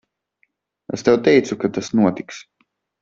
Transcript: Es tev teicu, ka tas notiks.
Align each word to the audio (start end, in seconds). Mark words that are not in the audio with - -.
Es 0.97 1.05
tev 1.09 1.19
teicu, 1.27 1.59
ka 1.65 1.71
tas 1.77 1.93
notiks. 2.01 2.41